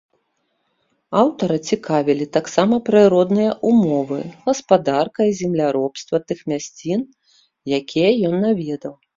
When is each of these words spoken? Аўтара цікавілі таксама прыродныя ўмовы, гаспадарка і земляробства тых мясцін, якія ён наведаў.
Аўтара 1.23 1.57
цікавілі 1.73 2.25
таксама 2.37 2.79
прыродныя 2.87 3.51
ўмовы, 3.73 4.19
гаспадарка 4.47 5.21
і 5.33 5.39
земляробства 5.43 6.15
тых 6.27 6.39
мясцін, 6.55 6.99
якія 7.83 8.09
ён 8.33 8.45
наведаў. 8.47 8.93